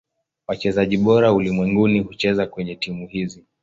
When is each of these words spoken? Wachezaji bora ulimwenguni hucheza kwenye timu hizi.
Wachezaji 0.47 0.97
bora 0.97 1.33
ulimwenguni 1.33 1.99
hucheza 1.99 2.45
kwenye 2.47 2.75
timu 2.75 3.07
hizi. 3.07 3.45